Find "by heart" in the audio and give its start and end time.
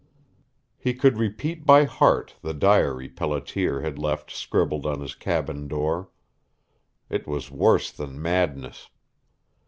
1.63-2.33